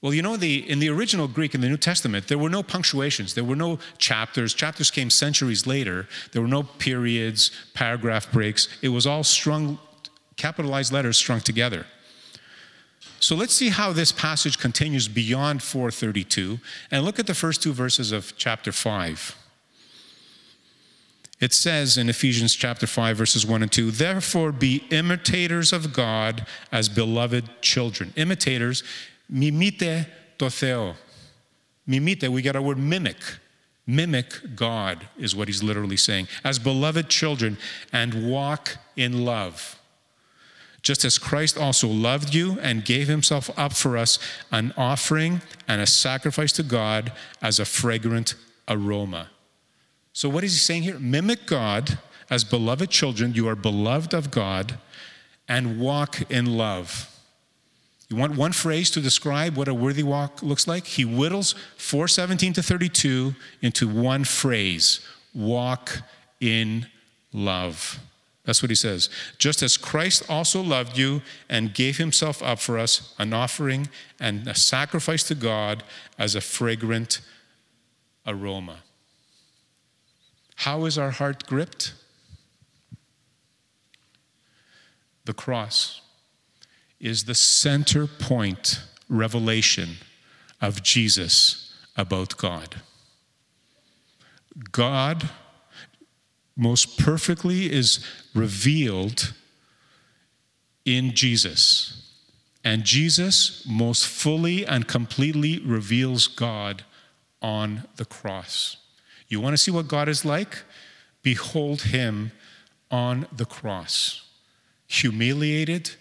[0.00, 2.62] Well, you know, the, in the original Greek in the New Testament, there were no
[2.62, 4.54] punctuations, there were no chapters.
[4.54, 6.06] Chapters came centuries later.
[6.30, 8.68] There were no periods, paragraph breaks.
[8.80, 9.80] It was all strung,
[10.36, 11.86] capitalized letters strung together.
[13.18, 16.60] So let's see how this passage continues beyond 432
[16.92, 19.41] and look at the first two verses of chapter 5.
[21.42, 26.46] It says in Ephesians chapter 5, verses 1 and 2, therefore be imitators of God
[26.70, 28.12] as beloved children.
[28.14, 28.84] Imitators
[29.28, 30.06] Mimite
[30.38, 30.94] to Theo.
[31.88, 33.16] Mimite, we get our word mimic.
[33.88, 36.28] Mimic God is what he's literally saying.
[36.44, 37.58] As beloved children,
[37.92, 39.80] and walk in love.
[40.80, 44.20] Just as Christ also loved you and gave himself up for us,
[44.52, 48.36] an offering and a sacrifice to God as a fragrant
[48.68, 49.31] aroma.
[50.12, 50.98] So, what is he saying here?
[50.98, 51.98] Mimic God
[52.30, 53.34] as beloved children.
[53.34, 54.78] You are beloved of God
[55.48, 57.08] and walk in love.
[58.08, 60.86] You want one phrase to describe what a worthy walk looks like?
[60.86, 65.00] He whittles 417 to 32 into one phrase
[65.34, 66.02] walk
[66.38, 66.86] in
[67.32, 67.98] love.
[68.44, 69.08] That's what he says.
[69.38, 73.88] Just as Christ also loved you and gave himself up for us, an offering
[74.20, 75.82] and a sacrifice to God
[76.18, 77.20] as a fragrant
[78.26, 78.78] aroma.
[80.56, 81.94] How is our heart gripped?
[85.24, 86.00] The cross
[87.00, 89.96] is the center point revelation
[90.60, 92.76] of Jesus about God.
[94.70, 95.30] God
[96.56, 99.32] most perfectly is revealed
[100.84, 101.98] in Jesus.
[102.64, 106.84] And Jesus most fully and completely reveals God
[107.40, 108.76] on the cross.
[109.32, 110.58] You want to see what God is like?
[111.22, 112.32] Behold him
[112.90, 114.28] on the cross,
[114.86, 115.92] humiliated,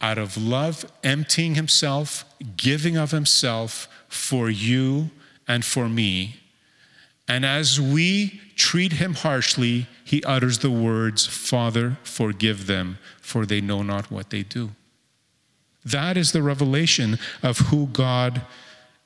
[0.00, 2.24] out of love, emptying himself,
[2.56, 5.10] giving of himself for you
[5.46, 6.36] and for me.
[7.28, 13.60] And as we treat him harshly, he utters the words, Father, forgive them, for they
[13.60, 14.70] know not what they do.
[15.84, 18.40] That is the revelation of who God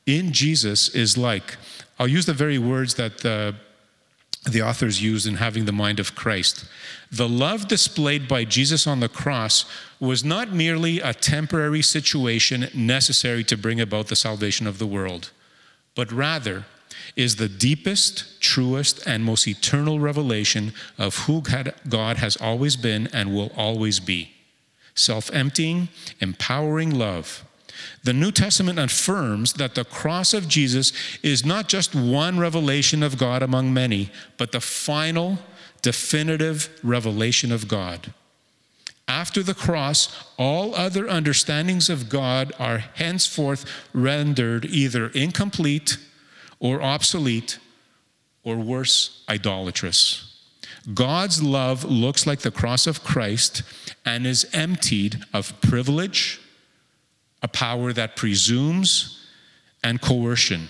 [0.06, 1.56] in Jesus is like.
[1.98, 3.54] I'll use the very words that the,
[4.48, 6.64] the authors used in having the mind of Christ.
[7.10, 9.64] The love displayed by Jesus on the cross
[9.98, 15.30] was not merely a temporary situation necessary to bring about the salvation of the world,
[15.94, 16.66] but rather
[17.16, 21.42] is the deepest, truest, and most eternal revelation of who
[21.88, 24.32] God has always been and will always be
[24.94, 25.88] self emptying,
[26.20, 27.44] empowering love.
[28.04, 33.18] The New Testament affirms that the cross of Jesus is not just one revelation of
[33.18, 35.38] God among many, but the final,
[35.82, 38.12] definitive revelation of God.
[39.06, 43.64] After the cross, all other understandings of God are henceforth
[43.94, 45.96] rendered either incomplete
[46.60, 47.58] or obsolete
[48.44, 50.24] or worse, idolatrous.
[50.94, 53.62] God's love looks like the cross of Christ
[54.04, 56.40] and is emptied of privilege,
[57.42, 59.18] a power that presumes,
[59.82, 60.68] and coercion.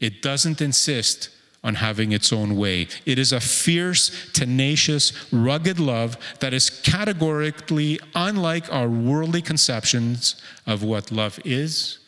[0.00, 1.30] It doesn't insist
[1.62, 2.88] on having its own way.
[3.06, 10.82] It is a fierce, tenacious, rugged love that is categorically unlike our worldly conceptions of
[10.82, 12.00] what love is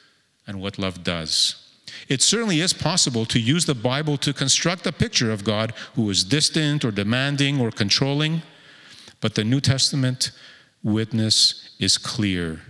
[0.47, 1.63] and what love does.
[2.09, 6.11] It certainly is possible to use the Bible to construct a picture of God who
[6.11, 8.43] is distant or demanding or controlling,
[9.21, 10.33] but the New Testament
[10.83, 12.61] witness is clear.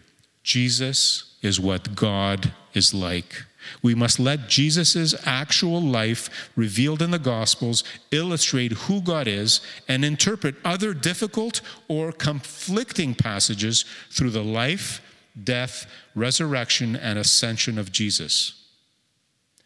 [0.47, 3.45] Jesus is what God is like.
[3.83, 7.83] We must let Jesus' actual life revealed in the Gospels
[8.13, 15.01] illustrate who God is and interpret other difficult or conflicting passages through the life,
[15.43, 18.53] death, resurrection, and ascension of Jesus.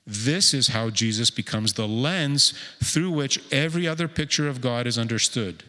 [0.07, 4.97] This is how Jesus becomes the lens through which every other picture of God is
[4.97, 5.63] understood.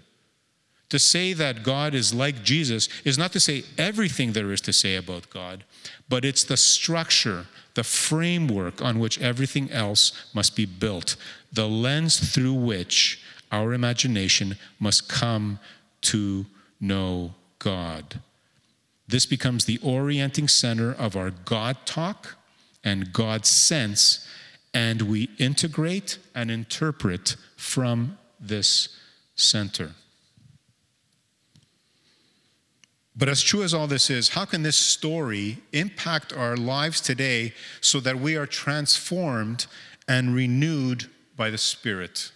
[0.91, 4.73] To say that God is like Jesus is not to say everything there is to
[4.73, 5.63] say about God,
[6.09, 11.15] but it's the structure, the framework on which everything else must be built,
[11.53, 13.23] the lens through which
[13.53, 15.59] our imagination must come
[16.01, 16.45] to
[16.81, 18.19] know God.
[19.07, 22.35] This becomes the orienting center of our God talk
[22.83, 24.27] and God sense,
[24.73, 28.89] and we integrate and interpret from this
[29.35, 29.91] center.
[33.21, 37.53] But as true as all this is, how can this story impact our lives today
[37.79, 39.67] so that we are transformed
[40.07, 41.05] and renewed
[41.37, 42.31] by the Spirit?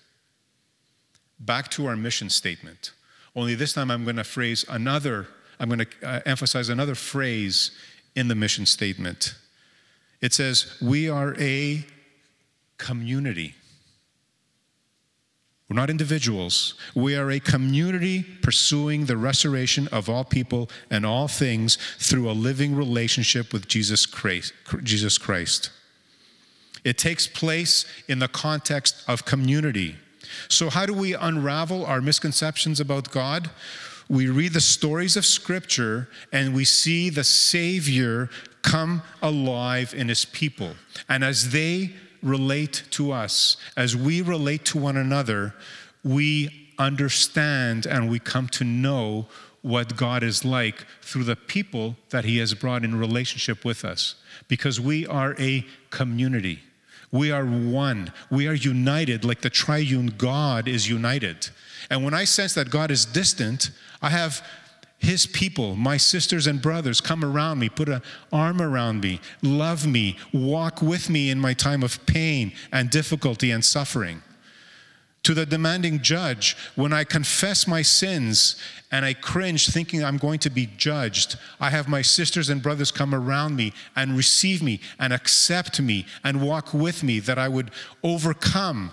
[1.39, 2.91] Back to our mission statement.
[3.35, 5.25] Only this time I'm going to phrase another,
[5.59, 7.71] I'm going to uh, emphasize another phrase
[8.15, 9.33] in the mission statement.
[10.21, 11.83] It says, We are a
[12.77, 13.55] community.
[15.69, 16.75] We're not individuals.
[16.93, 22.33] We are a community pursuing the restoration of all people and all things through a
[22.33, 24.53] living relationship with Jesus Christ.
[24.83, 25.71] Jesus Christ.
[26.83, 29.95] It takes place in the context of community.
[30.49, 33.49] So, how do we unravel our misconceptions about God?
[34.07, 38.29] We read the stories of Scripture and we see the Savior
[38.61, 40.75] come alive in His people.
[41.09, 45.53] And as they relate to us, as we relate to one another,
[46.03, 49.27] we understand and we come to know
[49.61, 54.15] what God is like through the people that He has brought in relationship with us.
[54.47, 56.59] Because we are a community.
[57.11, 58.11] We are one.
[58.29, 61.49] We are united like the triune God is united.
[61.89, 64.45] And when I sense that God is distant, I have
[65.05, 68.01] his people, my sisters and brothers, come around me, put an
[68.33, 73.51] arm around me, love me, walk with me in my time of pain and difficulty
[73.51, 74.23] and suffering.
[75.23, 78.55] To the demanding judge, when I confess my sins
[78.91, 82.91] and I cringe thinking I'm going to be judged, I have my sisters and brothers
[82.91, 87.47] come around me and receive me and accept me and walk with me that I
[87.47, 87.71] would
[88.03, 88.91] overcome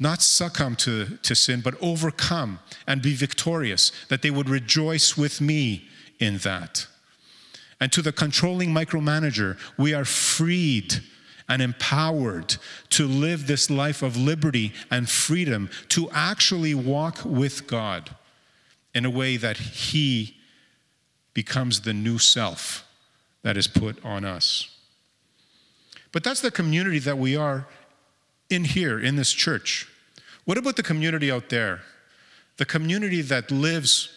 [0.00, 5.40] not succumb to, to sin, but overcome and be victorious, that they would rejoice with
[5.40, 5.86] me
[6.18, 6.86] in that.
[7.78, 11.02] And to the controlling micromanager, we are freed
[11.48, 12.56] and empowered
[12.90, 18.10] to live this life of liberty and freedom, to actually walk with God
[18.94, 20.36] in a way that He
[21.34, 22.86] becomes the new self
[23.42, 24.68] that is put on us.
[26.12, 27.66] But that's the community that we are
[28.48, 29.89] in here, in this church.
[30.50, 31.82] What about the community out there?
[32.56, 34.08] The community that lives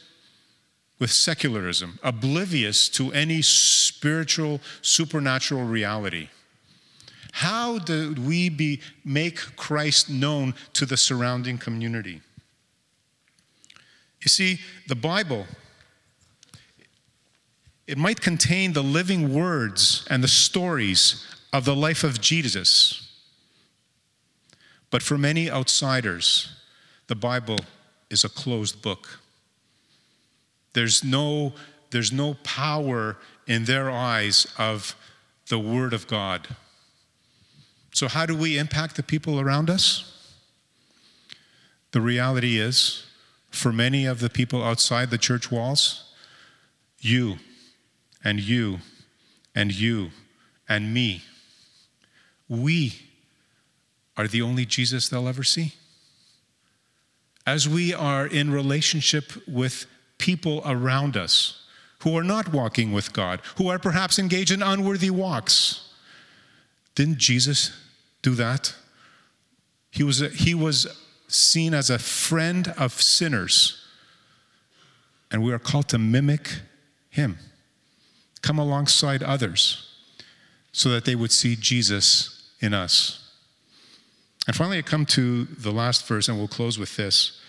[0.97, 6.29] with secularism, oblivious to any spiritual, supernatural reality.
[7.33, 12.21] How do we be, make Christ known to the surrounding community?
[14.23, 15.45] You see, the Bible,
[17.85, 21.23] it might contain the living words and the stories
[21.53, 23.02] of the life of Jesus.
[24.93, 26.53] But for many outsiders,
[27.07, 27.57] the Bible
[28.11, 29.17] is a closed book.
[30.73, 31.53] There's no,
[31.89, 33.17] there's no power
[33.47, 34.95] in their eyes of
[35.49, 36.47] the Word of God.
[37.91, 40.37] So, how do we impact the people around us?
[41.89, 43.03] The reality is,
[43.49, 46.03] for many of the people outside the church walls,
[46.99, 47.37] you
[48.23, 48.77] and you
[49.55, 50.11] and you
[50.69, 51.23] and me,
[52.47, 53.12] we
[54.15, 55.73] are the only Jesus they'll ever see.
[57.45, 59.85] As we are in relationship with
[60.17, 61.63] people around us
[62.03, 65.89] who are not walking with God, who are perhaps engaged in unworthy walks.
[66.95, 67.71] Didn't Jesus
[68.21, 68.75] do that?
[69.89, 70.87] He was, a, he was
[71.27, 73.85] seen as a friend of sinners,
[75.31, 76.59] and we are called to mimic
[77.09, 77.37] him,
[78.41, 79.89] come alongside others
[80.73, 83.22] so that they would see Jesus in us.
[84.47, 87.39] And finally, I come to the last verse, and we'll close with this.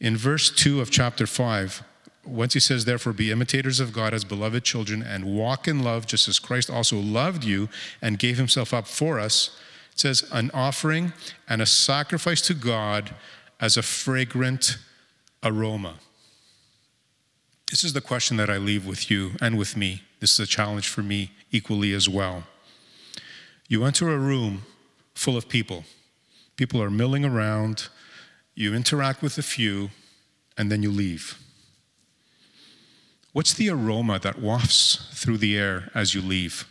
[0.00, 1.82] In verse 2 of chapter 5,
[2.24, 6.06] once he says, Therefore, be imitators of God as beloved children and walk in love,
[6.06, 7.68] just as Christ also loved you
[8.02, 9.58] and gave himself up for us,
[9.92, 11.12] it says, An offering
[11.48, 13.14] and a sacrifice to God
[13.60, 14.78] as a fragrant
[15.42, 15.94] aroma.
[17.70, 20.02] This is the question that I leave with you and with me.
[20.20, 22.44] This is a challenge for me equally as well.
[23.68, 24.62] You enter a room
[25.14, 25.84] full of people,
[26.56, 27.88] people are milling around,
[28.54, 29.90] you interact with a few,
[30.56, 31.38] and then you leave.
[33.32, 36.66] What's the aroma that wafts through the air as you leave?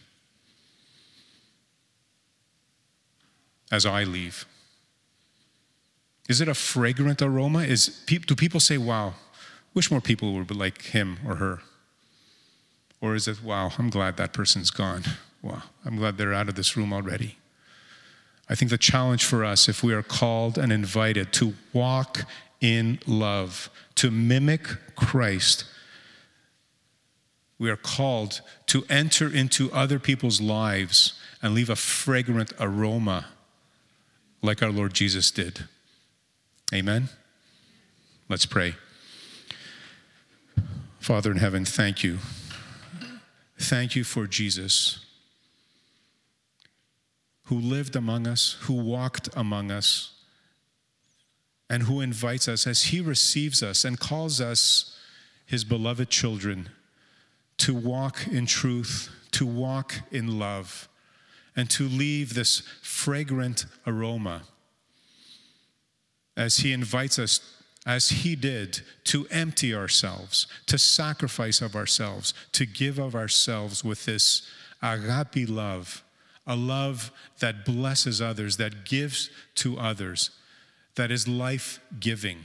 [3.72, 4.46] As I leave?
[6.28, 7.60] Is it a fragrant aroma?
[7.60, 9.14] Is, do people say, wow,
[9.76, 11.60] wish more people were like him or her?
[13.00, 15.04] Or is it, wow, I'm glad that person's gone.
[15.44, 17.38] Wow, I'm glad they're out of this room already.
[18.48, 22.26] I think the challenge for us, if we are called and invited to walk
[22.62, 25.66] in love, to mimic Christ,
[27.58, 33.28] we are called to enter into other people's lives and leave a fragrant aroma
[34.42, 35.66] like our Lord Jesus did.
[36.74, 37.10] Amen?
[38.28, 38.76] Let's pray.
[41.00, 42.18] Father in heaven, thank you.
[43.58, 45.05] Thank you for Jesus,
[47.46, 50.14] who lived among us, who walked among us,
[51.70, 54.98] and who invites us as he receives us and calls us
[55.46, 56.70] his beloved children
[57.58, 60.88] to walk in truth, to walk in love,
[61.56, 64.44] and to leave this fragrant aroma
[66.38, 67.40] as He invites us,
[67.86, 74.06] as He did, to empty ourselves, to sacrifice of ourselves, to give of ourselves with
[74.06, 74.48] this
[74.82, 76.04] agape love,
[76.48, 80.32] a love that blesses others, that gives to others,
[80.96, 82.40] that is life giving,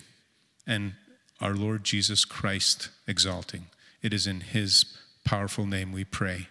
[0.66, 0.94] and
[1.40, 3.66] our Lord Jesus Christ exalting.
[4.02, 6.48] It is in His powerful name we pray.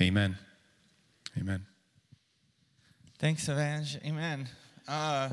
[0.00, 0.38] Amen.
[1.38, 1.66] Amen.
[3.18, 3.98] Thanks, Evange.
[4.04, 4.48] Amen.
[4.86, 5.30] Uh,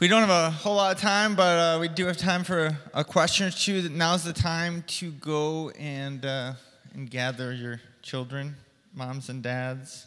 [0.00, 2.76] we don't have a whole lot of time, but uh, we do have time for
[2.92, 3.88] a question or two.
[3.88, 6.54] Now's the time to go and uh,
[6.92, 8.56] and gather your children,
[8.94, 10.06] moms and dads.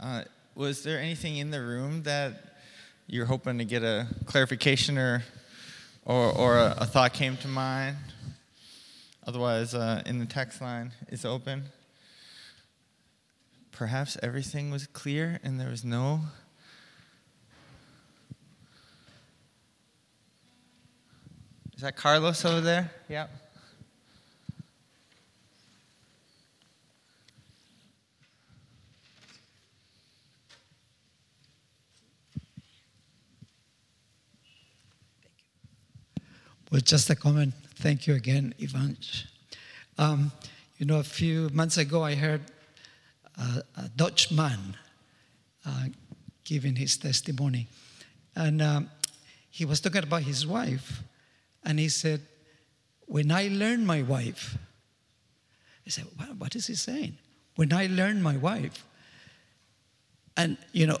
[0.00, 0.22] Uh,
[0.54, 2.56] was there anything in the room that
[3.06, 5.22] you're hoping to get a clarification or
[6.04, 7.96] or, or a, a thought came to mind?
[9.26, 11.64] Otherwise, uh, in the text line is open.
[13.70, 16.20] Perhaps everything was clear and there was no.
[21.76, 22.90] Is that Carlos over there?
[23.08, 23.41] Yep.
[36.72, 37.52] Well, just a comment.
[37.74, 38.96] Thank you again, Ivan.
[39.98, 40.32] Um,
[40.78, 42.40] you know, a few months ago, I heard
[43.36, 44.74] a, a Dutch man
[45.66, 45.88] uh,
[46.44, 47.66] giving his testimony.
[48.34, 48.90] And um,
[49.50, 51.02] he was talking about his wife.
[51.62, 52.22] And he said,
[53.04, 54.56] When I learned my wife,
[55.86, 56.06] I said,
[56.38, 57.18] what is he saying?
[57.56, 58.82] When I learned my wife,
[60.38, 61.00] and you know,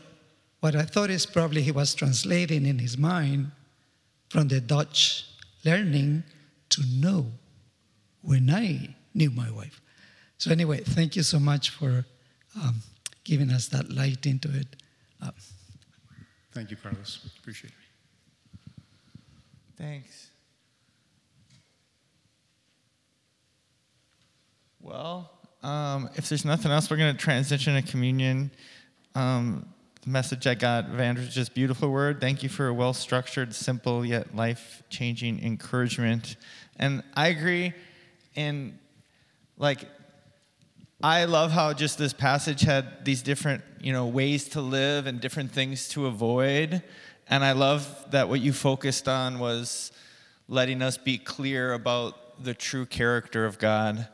[0.60, 3.52] what I thought is probably he was translating in his mind
[4.28, 5.31] from the Dutch
[5.64, 6.24] learning
[6.70, 7.26] to know
[8.22, 9.80] when I knew my wife.
[10.38, 12.04] So, anyway, thank you so much for
[12.56, 12.82] um,
[13.24, 14.76] giving us that light into it.
[15.20, 15.30] Uh,
[16.52, 17.30] Thank you, Carlos.
[17.38, 18.82] Appreciate it.
[19.78, 20.28] Thanks.
[24.80, 25.30] Well,
[25.62, 28.50] um, if there's nothing else, we're going to transition to communion.
[29.14, 29.71] Um,
[30.02, 32.20] the message I got, Vander, just beautiful word.
[32.20, 36.34] Thank you for a well structured, simple, yet life changing encouragement.
[36.76, 37.72] And I agree.
[38.34, 38.78] And
[39.56, 39.88] like,
[41.04, 45.20] I love how just this passage had these different, you know, ways to live and
[45.20, 46.82] different things to avoid.
[47.28, 49.92] And I love that what you focused on was
[50.48, 54.08] letting us be clear about the true character of God,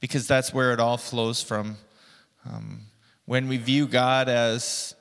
[0.00, 1.76] because that's where it all flows from.
[2.50, 2.86] Um,
[3.26, 4.93] when we view God as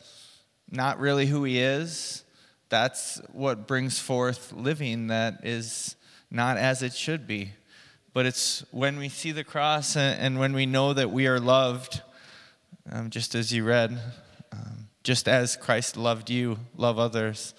[0.74, 2.24] not really who He is,
[2.70, 5.96] that's what brings forth living that is
[6.32, 7.52] not as it should be.
[8.14, 11.40] But it's when we see the cross and, and when we know that we are
[11.40, 12.02] loved,
[12.92, 14.00] um, just as you read,
[14.52, 17.54] um, just as Christ loved you, love others.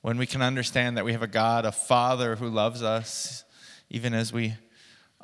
[0.00, 3.44] When we can understand that we have a God, a Father who loves us,
[3.90, 4.54] even as we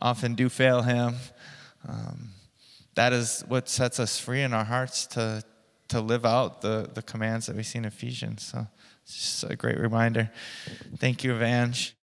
[0.00, 1.14] often do fail Him,
[1.88, 2.30] um,
[2.94, 5.42] that is what sets us free in our hearts to,
[5.94, 8.42] to live out the, the commands that we see in Ephesians.
[8.42, 8.66] So
[9.04, 10.28] it's just a great reminder.
[10.96, 11.92] Thank you, Evange.